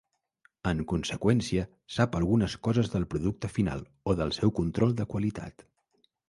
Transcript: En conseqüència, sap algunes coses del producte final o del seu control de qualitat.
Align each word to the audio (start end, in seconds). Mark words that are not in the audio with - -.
En 0.69 0.79
conseqüència, 0.91 1.65
sap 1.97 2.17
algunes 2.19 2.55
coses 2.69 2.89
del 2.95 3.05
producte 3.15 3.53
final 3.59 3.85
o 4.13 4.17
del 4.23 4.35
seu 4.39 4.55
control 4.63 4.97
de 5.03 5.07
qualitat. 5.15 5.67